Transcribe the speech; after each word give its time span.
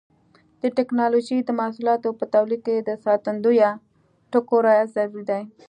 د 0.61 0.63
ټېکنالوجۍ 0.77 1.39
د 1.43 1.49
محصولاتو 1.59 2.09
په 2.19 2.25
تولید 2.33 2.61
کې 2.67 2.75
د 2.79 2.89
ساتندویه 3.05 3.69
ټکو 4.31 4.57
رعایت 4.65 4.89
ضروري 4.95 5.23
دی. 5.29 5.41